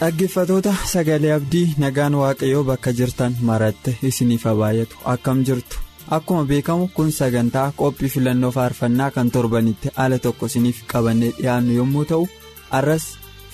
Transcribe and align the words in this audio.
Dhaggeeffatoota 0.00 0.72
sagalee 0.92 1.32
abdii 1.36 1.74
nagaan 1.82 2.14
waaqayyoo 2.22 2.64
bakka 2.70 2.92
jirtan 2.98 3.32
maratte 3.48 3.90
isiniif 4.10 4.44
haa 4.48 4.54
baay'atu 4.60 4.96
akkam 5.14 5.38
jirtu 5.48 5.76
akkuma 6.16 6.44
beekamu 6.50 6.88
kun 6.96 7.10
sagantaa 7.18 7.72
qophii 7.80 8.10
filannoo 8.14 8.50
faarfannaa 8.58 9.10
kan 9.16 9.30
torbanitti 9.36 9.88
ala 10.04 10.18
tokko 10.26 10.46
isiniif 10.50 10.78
qabannee 10.92 11.32
dhiyaannu 11.38 11.72
yommuu 11.80 12.04
ta'u 12.12 12.24
arras 12.78 13.04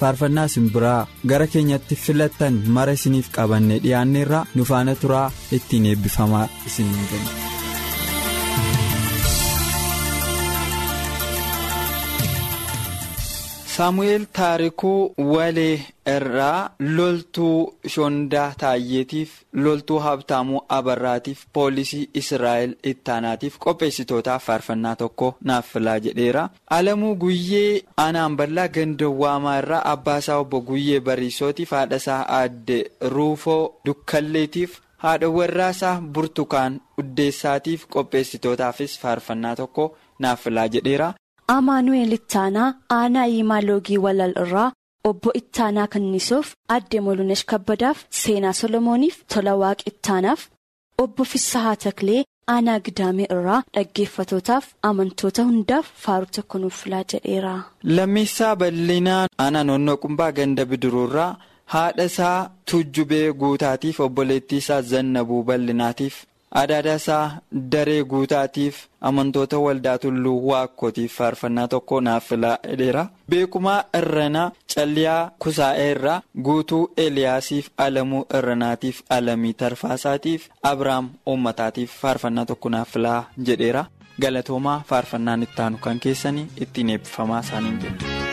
faarfannaa 0.00 0.48
simbiraa 0.54 1.00
gara 1.32 1.46
keenyatti 1.54 1.94
filattan 2.04 2.54
mara 2.76 2.92
isiniif 3.00 3.28
qabannee 3.38 3.80
dhiyaanneerraa 3.84 4.46
nu 4.54 4.64
faana 4.70 4.94
turaa 5.02 5.26
ittiin 5.58 5.86
eebbifamaa 5.92 6.46
isiniin 6.68 7.06
jenna. 7.12 7.53
Saamu'eel 13.74 14.24
taarikuu 14.38 15.14
walee 15.34 15.76
irraa 16.14 16.58
loltuu 16.96 17.74
shondaa 17.94 18.48
taayyeetiif 18.62 19.30
loltuu 19.64 19.98
habtaamuu 20.06 20.60
abarraatiif 20.78 21.40
poolisii 21.58 22.02
israa'el 22.20 22.74
ittaanaatiif 22.92 23.56
qopheessitootaaf 23.64 24.44
faarfannaa 24.50 24.94
tokko 25.02 25.30
naaf 25.50 25.72
filaa 25.72 25.96
jedheera 26.06 26.44
alamuu 26.78 27.14
guyyee 27.24 27.82
aanaan 28.04 28.36
bal'aa 28.42 28.68
gandawwaamaa 28.76 29.56
irraa 29.64 29.82
abbaasaa 29.94 30.38
obbo 30.44 30.60
guyyee 30.70 31.00
bariisootiif 31.10 31.70
haadhasaa 31.78 32.20
aadde 32.38 32.78
ruufoo 33.16 33.62
dukkalleetiif 33.86 34.78
haadha 35.06 35.28
warraasaa 35.40 35.96
burtukaan 36.14 36.80
uddeessaatiif 37.02 37.86
qopheessitootaafis 37.96 38.98
faarfannaa 39.02 39.56
tokko 39.56 39.84
naaf 40.18 40.40
filaa 40.44 40.68
jedheera. 40.76 41.14
Amaanu'eel 41.56 42.12
ittaanaa 42.18 42.74
aanaa 42.98 43.26
yimaa 43.34 43.60
loogii 43.68 43.98
walal 44.06 44.34
irraa 44.44 44.72
obbo 45.10 45.32
ittaanaa 45.40 45.86
kannisuuf 45.94 46.52
aadde 46.74 47.00
molunesh 47.06 47.44
kabbadaaf 47.52 47.98
seenaa 48.20 48.52
solomooniif 48.60 49.16
tola 49.34 49.54
waaq 49.62 49.80
ittaanaaf 49.90 50.40
obbo 51.04 51.24
fissahaa 51.32 51.76
taklee 51.84 52.24
aanaa 52.54 52.78
gidaamee 52.86 53.26
irraa 53.36 53.62
dhaggeeffatootaaf 53.76 54.64
amantoota 54.90 55.42
hundaaf 55.50 55.86
faaruu 56.04 56.30
tokko 56.36 56.58
nuuf 56.62 56.76
filaa 56.82 57.04
jedheera. 57.12 57.54
lammeessaa 57.96 58.54
bal'inaa 58.62 59.22
aanaa 59.46 59.64
noonnoo 59.70 59.96
qumbaa 60.04 60.32
ganda 60.38 60.64
bidiruurraa 60.70 61.32
haadha 61.74 62.04
isaa 62.12 62.38
tuujjubee 62.70 63.26
guutaatiif 63.42 64.00
obboleettii 64.06 64.58
isaa 64.64 64.82
zannabuu 64.92 65.42
bal'inaatiif. 65.50 66.14
Adaadaasaa 66.62 67.24
daree 67.72 68.02
guutaatiif 68.12 68.76
amantoota 69.10 69.58
waldaa 69.64 69.98
tulluu 70.04 70.36
waakkootiif 70.50 71.16
faarfannaa 71.18 71.68
tokko 71.74 72.00
naaf 72.08 72.28
filaa 72.32 72.58
jedheera 72.70 73.06
beekumaa 73.30 73.78
irranaa 73.98 74.50
calliyaa 74.74 75.30
kusaa'ee 75.46 75.90
irraa 75.94 76.20
guutuu 76.48 76.82
eliyaasiif 77.06 77.68
alamuu 77.86 78.24
irranaatiif 78.38 79.00
alamii 79.18 79.52
tarfaasaatiif 79.64 80.48
abrahaam 80.72 81.08
uummataatiif 81.34 82.00
faarfannaa 82.02 82.46
tokko 82.52 82.68
naaf 82.76 82.92
filaa 82.98 83.20
jedheera 83.50 83.84
galatoomaa 84.22 84.82
faarfannaan 84.88 85.42
ittaanu 85.48 85.78
kan 85.88 86.00
keessanii 86.06 86.46
ittiin 86.66 86.90
eebbifamaa 86.96 87.40
isaaniin 87.46 87.78
jedhu. 87.86 88.23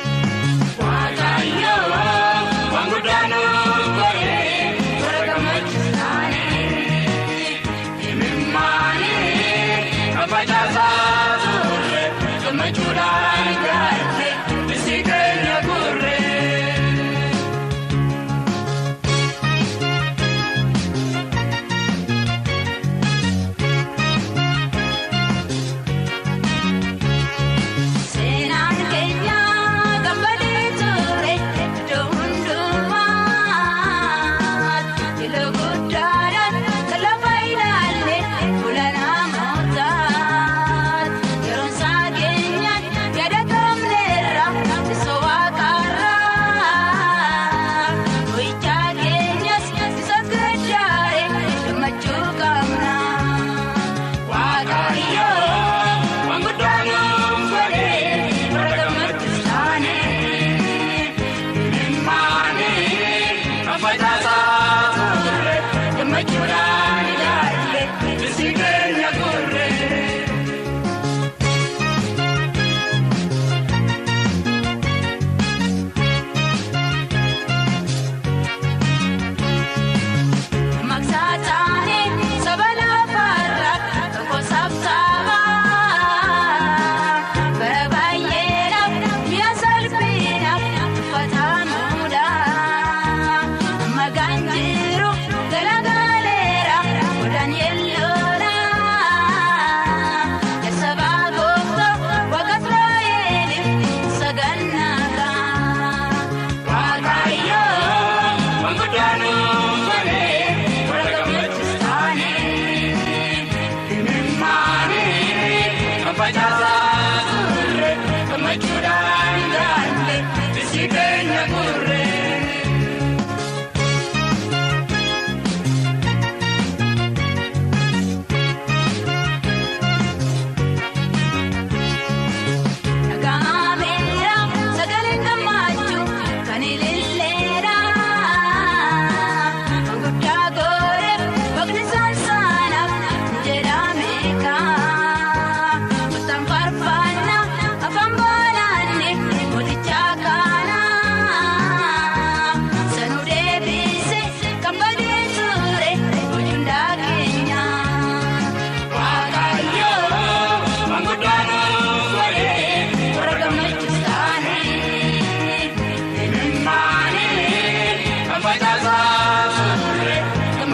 Kan 116.30 116.71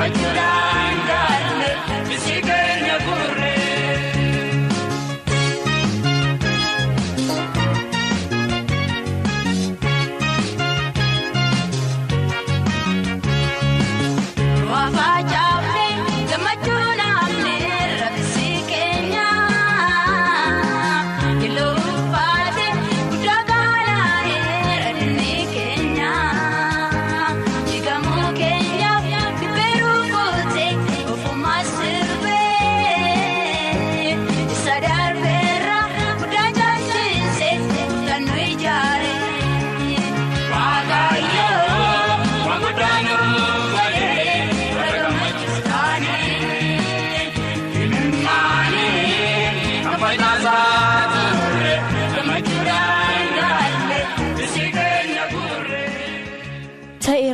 like 0.10 0.14
that. 0.22 0.67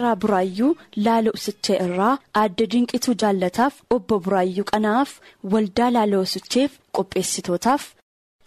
Barataa 0.03 0.15
Buraayyuu 0.21 0.75
Laaloo 1.05 1.37
Sichee 1.43 1.77
irraa 1.83 2.17
Aadde 2.39 2.65
Dinqituu 2.71 3.13
Jaallataaf 3.21 3.75
Obbo 3.95 4.19
Buraayyuu 4.25 4.65
Qanaaf 4.71 5.11
Waldaa 5.53 5.89
Laaloo 5.95 6.25
Sicheef 6.31 6.71
qopheessitootaaf 6.97 7.83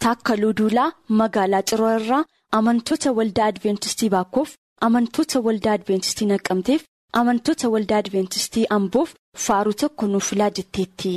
Taakkaluu 0.05 0.51
Duulaa 0.59 0.91
Magaalaa 1.21 1.61
Ciroo 1.71 1.89
irraa 1.99 2.21
amantoota 2.59 3.11
Waldaa 3.21 3.47
Adventistii 3.53 4.09
Baakkoof 4.15 4.53
amantoota 4.89 5.39
Waldaa 5.49 5.73
Adventistii 5.79 6.29
Naqqamteef 6.33 6.85
amantoota 7.23 7.69
Waldaa 7.77 7.97
Adventistii 8.05 8.67
Amboof 8.79 9.15
faaruu 9.47 9.73
tokko 9.83 10.07
nuuf 10.13 10.29
filaa 10.29 10.49
jetteetti. 10.61 11.15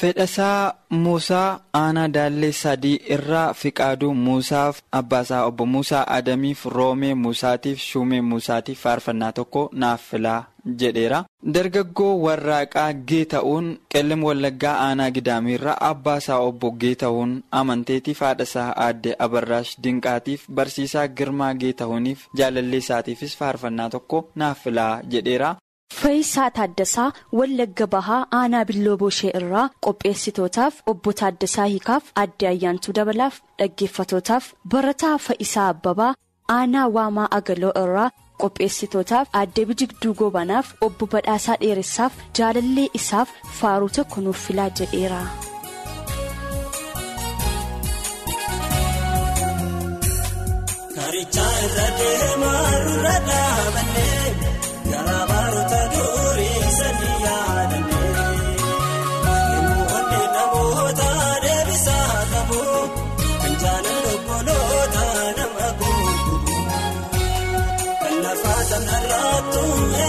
Fedhasaa 0.00 0.74
Muusaa 0.90 1.60
Aanaa 1.74 2.08
Daallee 2.14 2.52
Sadii 2.52 2.98
irraa 3.14 3.54
Fiqaaduu 3.54 4.12
Muusaaf 4.14 4.80
Abbaasaa 4.98 5.44
Obbo 5.46 5.66
Muusaa 5.66 6.04
Adamiif 6.16 6.64
Roomee 6.74 7.14
Muusaatiif 7.14 7.78
Shumee 7.80 8.20
Muusaatiif 8.20 8.82
faarfannaa 8.82 9.32
tokko 9.32 9.62
naaf 9.72 10.02
filaa 10.10 10.44
jedheera. 10.82 11.24
Dargaggoo 11.54 12.12
warraaqaa 12.26 12.92
Geeta'uun 13.08 13.66
qellem 13.94 14.24
wallaggaa 14.28 14.76
aanaa 14.86 15.10
gidaamiirraa 15.10 15.76
abbaasaa 15.90 16.38
obbo 16.48 16.70
Geeta'uun 16.84 17.36
amanteetiif 17.60 18.20
haadhasaa 18.20 18.70
aadde 18.86 19.16
Abarraash 19.18 19.76
Dinqaatiif 19.84 20.44
barsiisaa 20.60 21.08
Girmaa 21.08 21.54
Geeta'uuniif 21.54 22.26
jaalallee 22.38 22.82
isaatiifis 22.84 23.36
faarfannaa 23.38 23.90
tokko 23.90 24.28
naaf 24.34 24.58
filaa 24.64 25.00
jedheera. 25.10 25.54
Fayyisaa 25.94 26.50
Taaddasaa 26.54 27.12
Wallagga 27.40 27.86
Bahaa 27.92 28.18
Aanaa 28.38 28.62
Billoo 28.70 28.96
Boshee 29.02 29.30
irraa 29.40 29.62
qopheessitootaaf 29.86 30.80
obbo 30.92 31.12
Taaddasaa 31.20 31.66
Hiikaaf 31.72 32.08
Aadde 32.22 32.48
Ayyaantuu 32.50 32.94
Dabalaaf 32.98 33.38
dhaggeeffatootaaf 33.62 34.48
Barataa 34.74 35.14
Fa'isaa 35.28 35.68
Abbabaa 35.74 36.10
Aanaa 36.56 36.86
Waamaa 36.98 37.28
Agaloo 37.40 37.72
irraa 37.84 38.10
qopheessitootaaf 38.44 39.38
Aadde 39.42 39.66
Bijigduu 39.72 40.14
Gobanaaf 40.22 40.74
obbo 40.88 41.10
Badhaasaa 41.16 41.58
Dheeressaaf 41.64 42.20
jaalallee 42.40 42.88
isaaf 43.02 43.36
faaruu 43.60 43.92
tokko 44.00 44.26
nuuf 44.28 44.46
filaa 44.48 44.70
jedheera. 44.82 45.22
Karichaa 50.96 51.54
irra 51.66 51.86
deemaa 51.98 52.62
irra 52.78 53.14
dhaabannee 53.28 54.28
garaa 54.90 55.24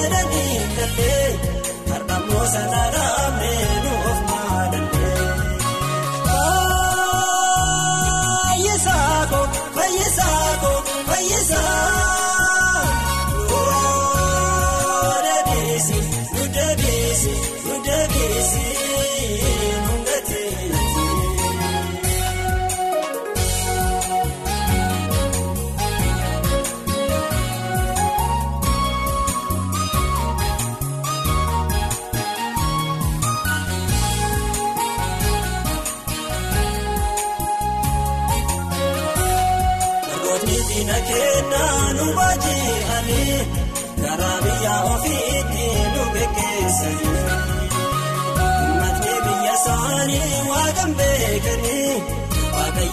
jedhanii 0.08 0.60
gallee 0.78 1.30
har'ammoo 1.92 2.46
sana 2.54 2.82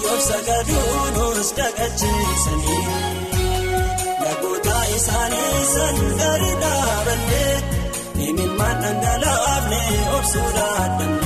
waaqayyoof 0.05 0.21
sagaduu 0.29 1.03
nus 1.17 1.51
dagacheessanii. 1.59 2.85
Nagoota 4.25 4.77
isaanii 4.97 5.65
san 5.75 5.97
gadi 6.21 6.53
dhaabannee 6.63 7.55
imimmaan 8.29 8.79
dhangalaafne 8.83 9.81
obsuu 10.17 10.51
dhaadannee. 10.57 11.24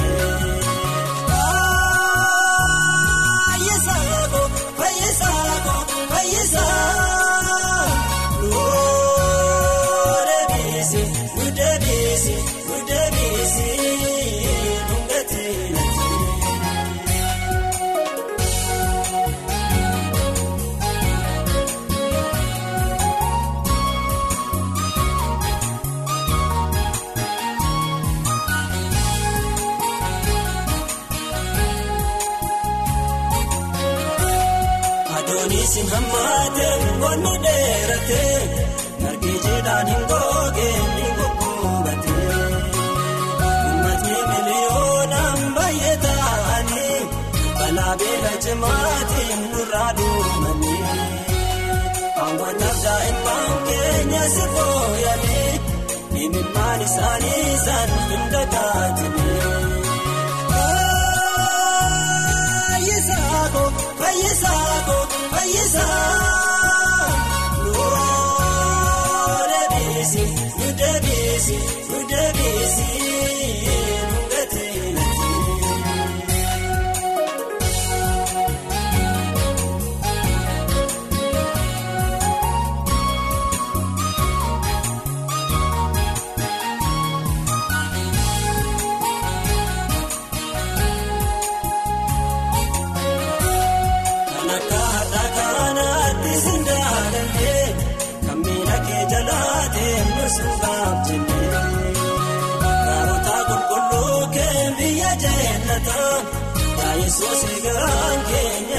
Dheeratee 38.09 38.67
margi 39.03 39.33
jiidhaan 39.45 39.87
hin 39.93 40.03
googee 40.11 40.79
ni 40.97 41.07
goggogatee. 41.19 42.47
Uummatni 43.49 44.17
miliyoonaan 44.31 45.41
baay'ee 45.57 45.97
ta'anii 46.05 46.99
balaa 47.59 47.95
beela 48.03 48.33
cimaatiin 48.47 49.41
nurraa 49.53 49.91
duumanii. 49.99 50.79
Hawwataaf 52.21 52.79
daa'imman 52.85 53.51
keenya 53.69 54.23
si 54.37 54.45
fooyyanii 54.55 55.53
imimmaan 56.25 56.81
isaanii 56.89 57.43
isaan 57.55 57.91
hin 58.11 58.25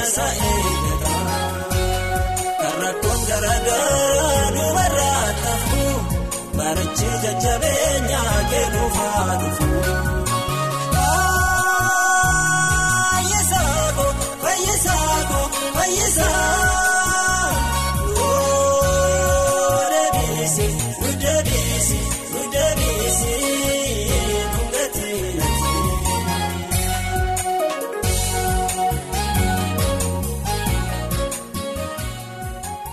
keenya 0.09 0.25
isa 0.25 0.25
eeggata. 0.49 1.15
Kan 2.61 2.73
rakkoon 2.81 3.19
garaagaraa 3.29 4.18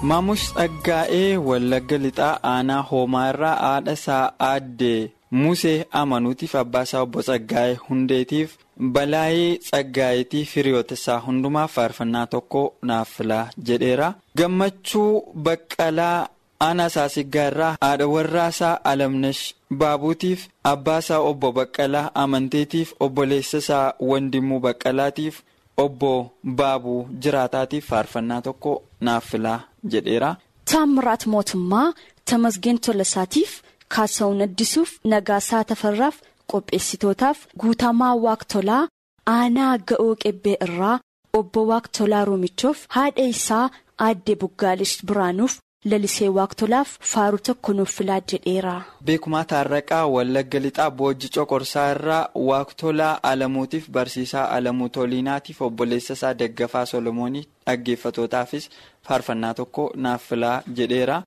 Maamush 0.08 0.46
Tsaggaa'ee 0.54 1.36
Wallagga 1.48 1.98
Lixaa 2.04 2.38
Aanaa 2.52 2.82
Hoomaa 2.90 3.28
irraa 3.32 3.54
haadha 3.62 3.92
isaa 3.98 4.32
aaddee 4.48 5.10
Musee 5.40 5.86
amanuutiif 6.00 6.54
abbaa 6.62 6.82
isaa 6.88 7.00
obbo 7.06 7.22
Tsaggaa'ee 7.22 7.74
Hundeetiif 7.86 8.50
balaayee 8.96 9.56
Tsaggaa'eetiif 9.64 10.54
hiriyoota 10.56 10.94
isaa 11.00 11.18
hundumaaf 11.26 11.72
faarfannaa 11.78 12.26
tokko 12.34 12.62
naaf 12.90 13.08
filaa 13.16 13.48
jedheera. 13.70 14.12
Gammachuu 14.38 15.10
Baqqalaa 15.48 16.28
Aanaa 16.68 16.88
Saasiggaa 16.98 17.48
irraa 17.50 17.74
haadha 17.80 18.06
warraa 18.14 18.48
isaa 18.54 18.76
Alamnash 18.92 19.42
Baabuutiif 19.82 20.46
abbaa 20.74 20.98
isaa 21.04 21.18
obbo 21.32 21.52
Baqqalaa 21.58 22.10
Amanteetiif 22.24 22.92
obboleessa 23.00 23.58
isaa 23.64 23.92
Wandimuu 24.10 24.60
Baqqalaatiif 24.68 25.40
obbo 25.84 26.12
Baabuu 26.58 27.00
Jiraataatiif 27.22 27.88
faarfannaa 27.92 28.40
tokko 28.42 28.82
naaf 29.00 29.24
filaa 29.32 29.58
jedheera. 29.94 30.36
Taammiraat 30.70 31.26
Mootummaa 31.26 31.92
Tamasgeen 32.30 32.78
Tolasaatiif 32.86 33.60
Kaasa'uun 33.94 34.42
Addisuuf 34.46 34.90
Nagaasaa 35.12 35.64
Tafarraaf 35.64 36.16
qopheessitootaaf 36.52 37.38
guutamaa 37.60 38.14
Waaqtolaa 38.26 38.88
Aanaa 39.34 39.76
Ga'oo 39.88 40.16
Qebbee 40.24 40.56
irraa 40.66 40.96
obbo 41.38 41.66
Waaqtolaa 41.70 42.24
Roomichoof 42.30 42.84
haadha 42.96 43.24
isaa 43.36 43.70
aaddee 44.08 44.36
Buggaalish 44.42 44.96
Biraanuuf 45.06 45.56
lalisee 45.90 46.28
Waaqtolaaf 46.36 46.92
faaruu 47.12 47.38
tokko 47.48 47.72
nuuf 47.72 47.92
filaa 47.98 48.20
jedheera. 48.32 48.74
Beekumaa 49.04 49.44
Taarraqaa 49.52 50.06
Wallagga 50.14 50.60
Lixaa 50.64 50.90
Boojji 50.90 51.28
Coqorsaa 51.36 51.90
irraa 51.94 52.28
Waaqtolaa 52.48 53.18
Alamuutiif 53.22 53.90
Barsiisaa 53.90 54.48
Alamuu 54.56 54.88
Toliinaatiif 54.88 55.62
obboleessa 55.62 56.12
isaa 56.18 56.34
Daggafaa 56.34 56.86
Solomoonii 56.86 57.46
dhaggeeffatootaafis 57.66 58.70
faarfannaa 59.08 59.54
tokko 59.54 59.90
naaf 60.04 60.22
filaa 60.28 60.58
jedheera. 60.80 61.22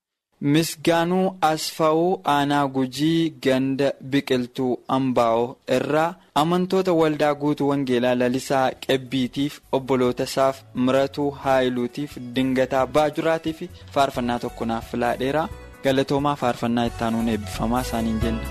Misgaanuu 0.56 1.26
Asfaa'uu 1.42 2.22
Aanaa 2.34 2.68
Gujii 2.76 3.30
Ganda 3.46 3.90
Biqiltuu 4.12 4.70
Ambaa'oo 4.98 5.50
irraa 5.78 6.14
amantoota 6.42 6.94
waldaa 7.00 7.34
guutuu 7.42 7.68
Wangeelaa 7.72 8.16
Lalisaa 8.20 8.72
Qebbiitiif 8.86 9.60
obboloota 9.80 10.24
isaaf 10.32 10.62
Miratuu 10.86 11.30
Haayiluutiif 11.44 12.18
Dingataa 12.36 12.86
Baajuraatiif 12.88 13.62
faarfannaa 13.98 14.40
tokko 14.46 14.66
naaf 14.66 14.92
filaadheera. 14.92 15.48
Galatoomaa 15.84 16.36
faarfannaa 16.36 16.86
ittaanuun 16.94 17.30
eebbifamaa 17.36 17.82
isaaniin 17.90 18.20
jenna. 18.24 18.48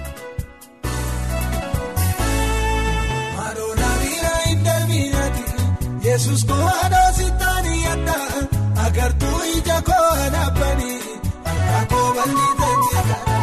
Yesus 6.05 6.41
sittaanii 6.41 6.69
adda 6.85 7.48
agartuu 8.89 9.39
ija 9.57 9.79
koo 9.89 10.11
dhaabbanii. 10.35 11.01
Akoo 11.81 12.09
balli 12.17 12.47
tanti 12.61 12.89
kadhata 12.95 13.37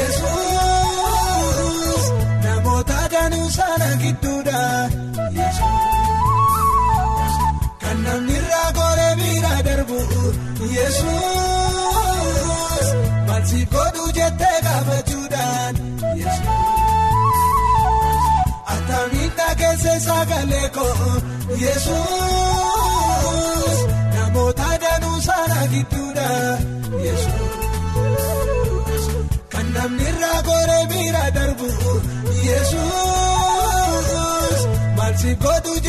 Yesuus. 0.00 2.04
Namoota 2.44 2.98
danuu 3.12 3.48
sana 3.58 3.88
gidduudha 4.02 4.60
Yesuus 5.38 7.34
kan 7.82 7.98
namni 8.06 8.34
irraa 8.40 8.70
goree 8.78 9.12
bira 9.20 9.54
darbu. 9.66 9.98
Yesuus 10.76 11.98
malsi 13.28 13.60
godhu 13.74 14.04
jettee 14.18 14.58
gaafachuudhaan. 14.66 15.74
Yesuus 16.22 18.18
attamiidha 18.74 19.48
keessa 19.60 19.94
sagalee 20.06 20.68
koo. 20.76 21.10
Yesuus 21.66 22.09
maalsi 35.20 35.34
godhu 35.34 35.79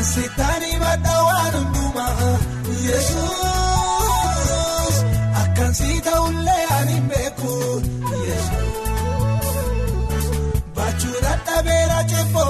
asitaanii 0.00 0.76
madda 0.82 1.14
waan 1.26 1.52
hundumaa 1.56 2.30
Yesuus 2.86 4.16
akkansi 5.42 5.90
ta'ullee 6.06 6.64
ani 6.78 6.96
beeku 7.10 7.54
Yesuus 8.28 8.78
bachuu 10.76 11.18
dadhabeera 11.26 11.98
jeeffoo 12.12 12.49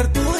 agartuu 0.00 0.22
ija 0.22 0.39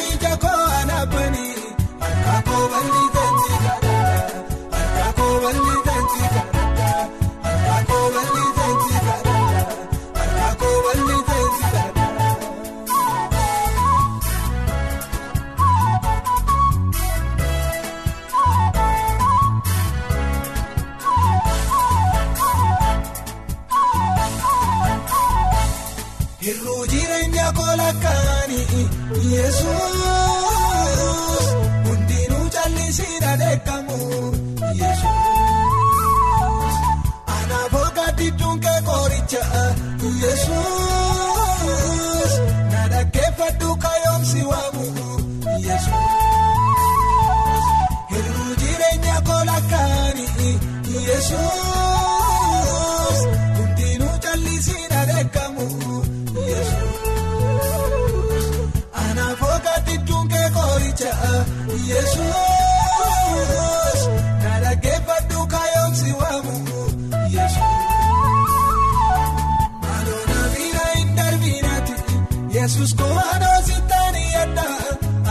Yesuus 72.71 72.93
koonoo 72.99 73.57
sitaanii 73.67 74.29
adda 74.41 74.63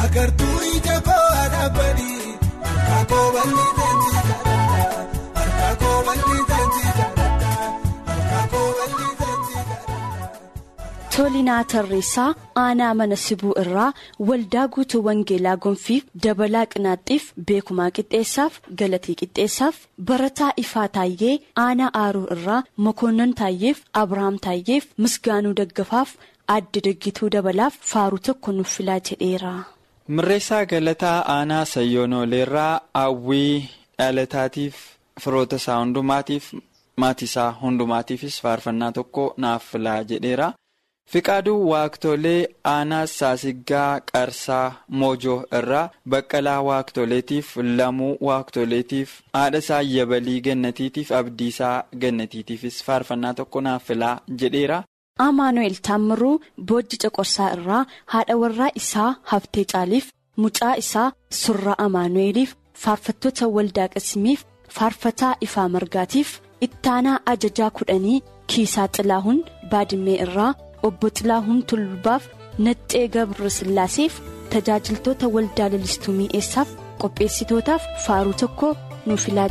agartuu 0.04 0.56
ija 0.76 0.96
koo 1.06 1.26
adabanii 1.42 2.32
harka 2.64 2.98
koo 3.12 3.26
bal'ii 3.36 3.70
tanti 3.78 4.10
kadhadha 4.16 4.84
harka 5.38 5.70
koo 5.82 5.98
bal'ii 6.08 6.42
tanti 6.50 6.82
kadhadha 6.98 7.52
harka 8.08 8.40
koo 8.52 8.66
bal'ii 8.78 9.12
tanti 9.20 9.54
kadhadha. 9.54 10.28
Tolinaa 11.16 11.64
Tarreessaa 11.74 12.28
aanaa 12.64 12.92
mana 13.00 13.16
sibuu 13.26 13.54
irraa 13.62 13.90
waldaa 14.30 14.66
guutuu 14.76 15.02
Wangeelaa 15.06 15.56
Gonfiif 15.66 16.04
dabalaa 16.26 16.66
qinaaxxiif 16.74 17.30
beekumaa 17.50 17.90
qixxeessaaf 18.00 18.60
galatii 18.82 19.16
qixxeessaaf 19.22 19.76
barataa 20.10 20.50
ifaa 20.64 20.88
taayyee 20.98 21.36
aanaa 21.64 21.90
aaruu 22.02 22.26
irraa 22.36 22.60
mokoonnan 22.88 23.32
taayyeef 23.42 23.80
abrahaam 24.02 24.38
taayyeef 24.48 24.84
misgaanuu 25.06 25.54
daggafaaf 25.62 26.12
adda 26.56 26.80
daggituu 26.86 27.28
dabalaaf 27.34 27.74
faaruu 27.92 28.18
tokko 28.28 28.52
nuuf 28.52 28.72
filaa 28.76 29.00
jedheera. 29.08 29.52
Mirreessaa 30.14 30.64
galataa 30.72 31.18
aanaa 31.36 31.64
sayyoonoleerraa 31.74 32.80
hawwii 32.94 33.68
dhalataatiif 33.98 34.76
firoota 35.24 35.56
isaa 35.62 35.78
hundumaatiif 35.82 36.52
maatii 37.02 37.24
isaa 37.30 37.50
hundumaatiifis 37.60 38.40
faarfannaa 38.46 38.92
tokko 38.98 39.34
naaf 39.44 39.70
filaa 39.72 40.02
jedheera. 40.12 40.48
Fiqaaduu 41.12 41.60
waaqtolee 41.70 42.40
aanaa 42.72 43.06
saasiggaa 43.12 44.00
qarsaa 44.12 44.66
moojoo 45.02 45.38
irraa 45.58 45.86
baqqalaa 46.14 46.60
waaqtoleetiif 46.68 47.48
lamuu 47.78 48.12
waaqtoleetiif 48.28 49.14
haadha 49.38 49.58
isaa 49.64 49.80
yabalii 49.94 50.40
gannatiitiif 50.46 51.10
abdiisaa 51.20 51.74
gannatiitiifis 52.04 52.84
faarfannaa 52.88 53.34
tokko 53.40 53.60
naaf 53.68 53.84
filaa 53.90 54.14
jedheera. 54.42 54.78
Amaanu'eel 55.26 55.76
Taammiruu 55.88 56.34
Boojji 56.68 56.96
Coqorsaa 57.04 57.48
irraa 57.56 57.82
haadha 58.12 58.36
warraa 58.42 58.70
isaa 58.80 59.10
Haftee 59.32 59.64
Caaliif 59.72 60.06
mucaa 60.44 60.74
isaa 60.82 61.08
Surraa 61.42 61.76
Amaanu'eeliif 61.86 62.54
faarfattoota 62.84 63.48
waldaa 63.56 63.88
qasimiif 63.94 64.44
faarfataa 64.78 65.34
ifaa 65.46 65.68
margaatiif 65.76 66.30
ittaanaa 66.68 67.18
ajajaa 67.34 67.70
kudhanii 67.80 68.18
kiisaa 68.54 68.88
xilaahuun 68.96 69.40
baadimmee 69.72 70.18
irraa 70.26 70.50
obbo 70.88 71.10
xilaahuun 71.18 71.62
tullubaaf 71.72 72.28
naxxee 72.66 73.06
gabra 73.18 73.50
sillaaseef 73.58 74.20
tajaajiltoota 74.54 75.32
waldaa 75.36 75.68
lalistuu 75.76 76.14
mi'eessaaf 76.22 76.68
qopheessitootaaf 77.04 77.82
faaruu 78.06 78.36
tokko 78.44 78.74
nuuf 79.06 79.24
filaa 79.28 79.48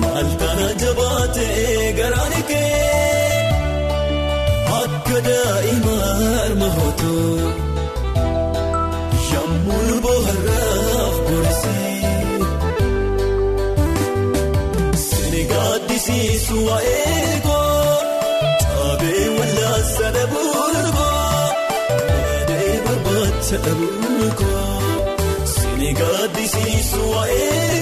maal 0.00 0.28
kana 0.40 0.68
jabaatee 0.82 1.92
garaan 1.98 2.34
kee 2.48 3.40
akka 4.80 5.18
daa'ima 5.28 5.96
harma 6.08 6.68
hootoo 6.76 7.40
yemmuu 9.30 9.96
bohaaraaf 10.04 11.16
gorsee 11.28 12.00
sini 15.06 15.42
gaaddisiisu 15.52 16.56
waa'ee 16.68 17.40
Barbaacha 23.46 23.58
dhabuukoo 23.64 25.46
sini 25.52 25.90
gaaddisiisu 25.98 27.00
waa'ee 27.10 27.75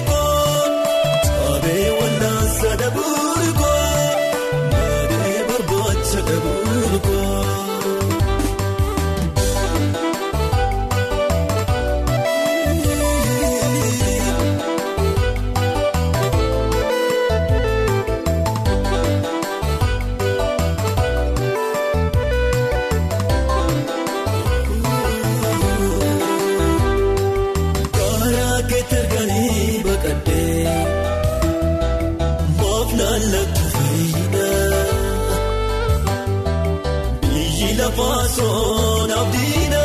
biyyi 37.96 38.06
lafaa 38.06 38.28
soon 38.36 39.10
abdiina 39.20 39.82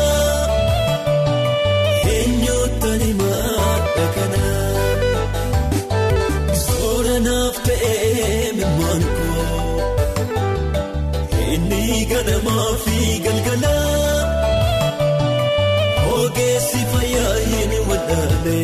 eenyuutani 2.14 3.10
madda 3.20 4.06
kana 4.16 4.44
soora 6.64 7.16
naaf 7.26 7.56
ta'ee 7.66 8.52
mimaan 8.58 9.02
koo 9.16 9.76
inni 11.54 11.82
ganamaa 12.12 12.70
fi 12.84 12.96
galgala. 13.26 13.74
Ogeessi 16.20 16.80
fayyaa 16.92 17.36
hin 17.48 17.72
wal'aane 17.88 18.60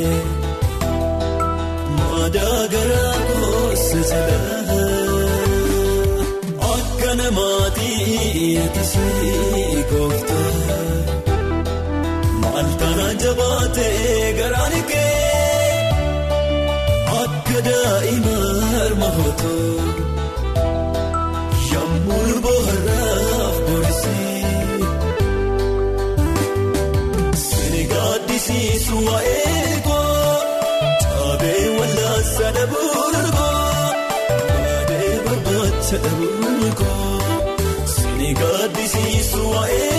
maadaa 1.99 2.61
garaa 2.75 3.15
goosa 3.29 4.01
jala 4.11 4.56
namaatii 8.47 8.57
eetisee 8.63 9.85
gooftaa 9.91 10.51
maal 12.43 12.69
kana 12.81 13.07
jabaatee 13.23 14.33
garaan 14.39 14.77
kee 14.91 15.81
akka 17.23 17.59
daa'ima 17.69 18.37
harma 18.75 19.09
hootoo 19.17 19.75
yemmuu 21.71 22.35
bohaaraaf 22.45 23.57
gorsee. 23.67 24.45
Sini 27.47 27.83
gaaddisiisu 27.95 28.97
waa'ee 29.07 29.81
koo 29.89 30.37
taabee 31.03 31.65
wallaansa 31.79 32.47
dhabuurgoo 32.59 33.25
maadhee 34.61 35.15
barbaacha 35.27 35.97
dhabuurgoo 36.05 36.95
sini 36.95 37.06
gaaddisiisu 38.77 39.41
waa'ee 39.51 39.96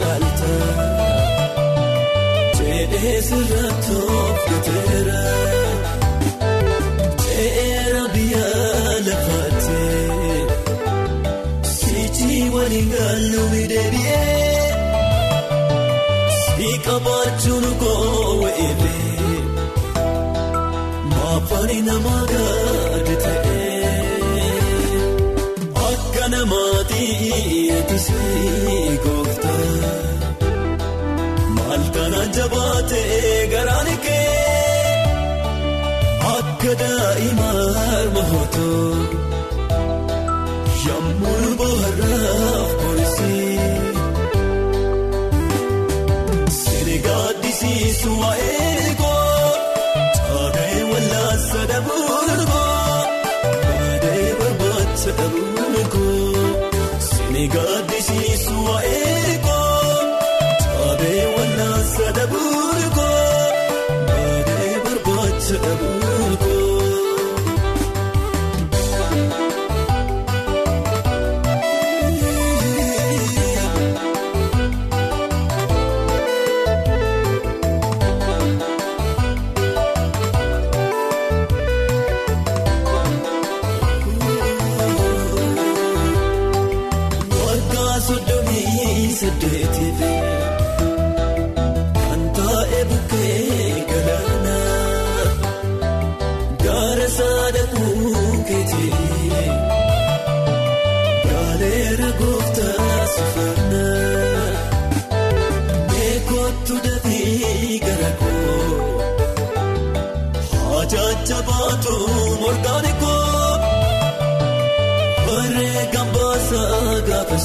caalta 0.00 0.52
jedhee 2.58 3.16
sirra 3.28 3.66
toofateera 3.86 5.22
ta'eera 7.22 8.04
biyya 8.14 8.46
lafaatee 9.06 10.38
sichi 11.76 12.38
waliin 12.56 12.88
gaalluun 12.96 13.54
deebi'ee. 13.74 14.28
Qabaachuun 16.84 17.64
koowweelee 17.80 19.38
maafani 21.10 21.78
nama 21.88 22.14
gaadi 22.30 23.14
ta'ee 23.24 24.48
akka 25.88 26.24
namaatii 26.34 27.10
eetisee 27.76 28.98
gooftaa 29.04 29.29
Guyyaa 36.70 36.88
daa'imaa 36.88 37.62
harma 37.76 38.22
hootoo 38.30 38.94
yemmuu 40.84 41.48
bohaarraa. 41.58 42.69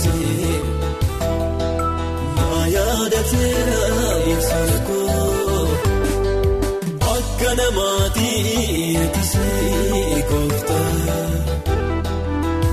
Gaafasee 0.05 0.59
maa 2.35 2.65
yaadateera 2.75 3.81
ibsa 4.33 4.59
koo 4.87 5.63
akka 7.15 7.51
namaatii 7.59 8.39
eegisee 9.01 10.21
kooftaa 10.29 11.29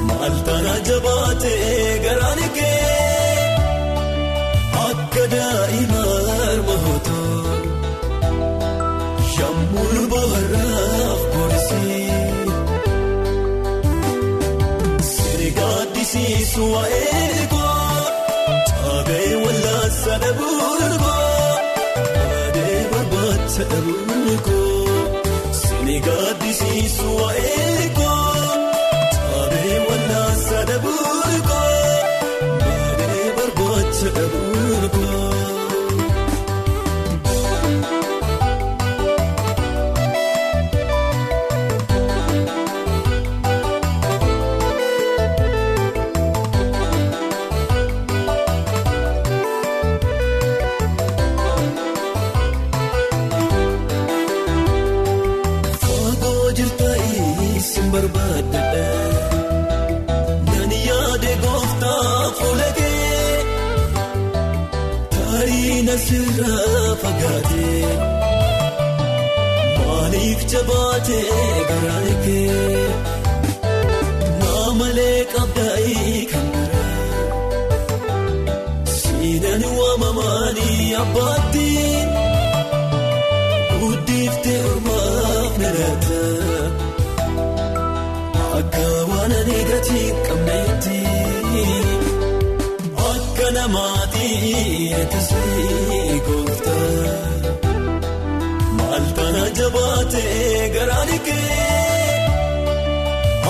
maal 0.09 0.37
tana 0.49 0.75
jabaatee 0.88 1.99
garaan 2.05 2.40
Sinigaadisiisu 25.53 27.09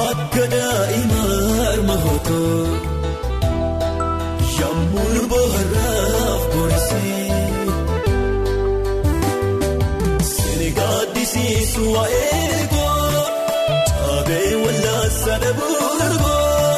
akka 0.06 0.44
daa'ima 0.54 1.20
harma 1.60 1.96
hootoo 2.04 2.66
yemmuu 4.58 5.22
bohaaraaf 5.32 6.42
borisee. 6.52 7.30
Sinigaadisiisu 10.32 11.82
waa'ee 11.94 12.60
koo 12.72 13.24
taagee 13.88 14.50
wallaasa 14.64 15.34
dhabuun 15.44 16.00
koo 16.24 16.70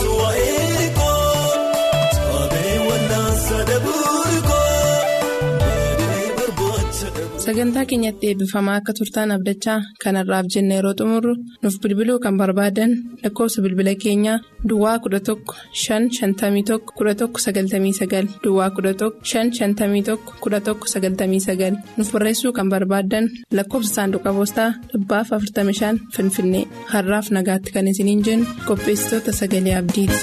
Sagantaa 7.52 7.84
keenyatti 7.88 8.28
eebbifamaa 8.28 8.74
akka 8.80 8.92
turtaan 8.98 9.32
abdachaa 9.34 9.74
kanarraaf 10.02 10.46
jenna 10.54 10.76
yeroo 10.76 10.92
xumurru 11.00 11.32
nuuf 11.62 11.74
bilbiluu 11.82 12.14
kan 12.24 12.38
barbaadan 12.40 12.92
lakkoofsa 13.24 13.64
bilbila 13.64 13.94
keenyaa 14.04 14.36
Duwwaa 14.68 14.94
11 15.06 15.34
551 15.80 16.78
11 17.00 17.28
99 17.34 18.30
Duwwaa 18.44 18.70
11 18.78 19.10
551 19.32 20.16
11 20.46 20.74
99 20.94 21.76
nuuf 21.98 22.12
barreessuu 22.14 22.52
kan 22.58 22.72
barbaadan 22.74 23.28
lakkoofsa 23.58 23.94
saanduqa 23.98 24.34
poostaa 24.38 24.70
dhibbaaf 24.94 25.34
45 25.40 25.92
Finfinnee 26.16 26.64
har'aaf 26.94 27.30
nagaatti 27.38 27.76
kan 27.76 27.92
isiniin 27.92 28.24
jennu 28.30 28.46
qopheessitoota 28.68 29.38
sagalee 29.40 29.76
abdiiti. 29.82 30.20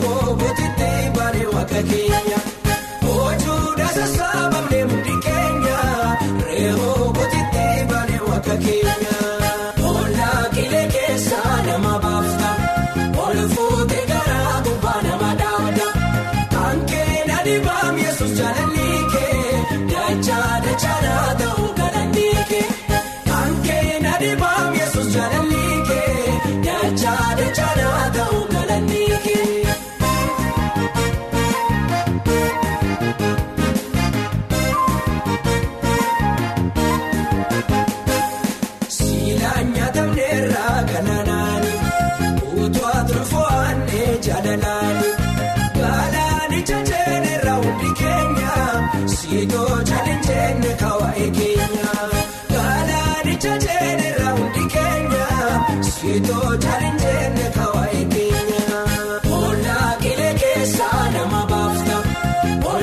Reehoo 0.00 0.34
bootitti 0.40 0.88
baanee 1.16 1.46
waaqa 1.54 1.80
keenya. 1.90 2.38
Ojuudha 3.14 3.88
sassaabamnee 3.96 4.84
mudhi 4.92 5.14
keenya 5.26 5.78
reehoo 6.46 7.12
bootitti 7.18 7.66
baanee 7.90 8.20
waaqa 8.28 8.56
keenya. 8.64 8.89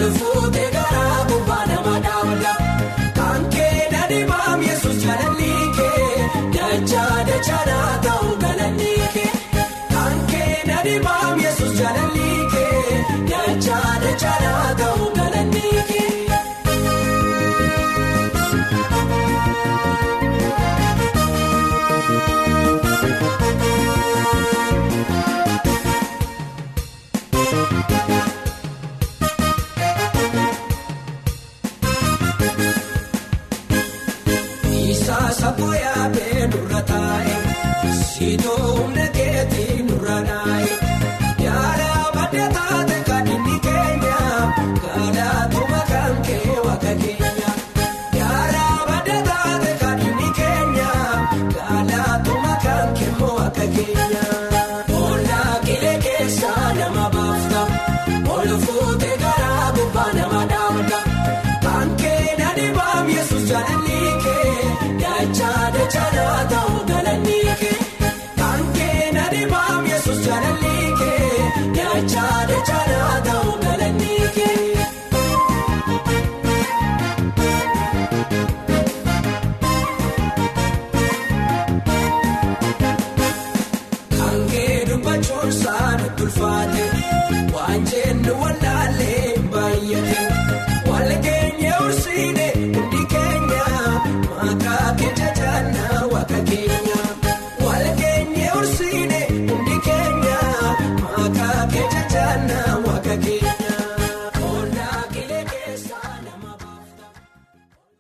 Ol 0.08 0.14
fuutee 0.20 0.70
garaa 0.72 0.77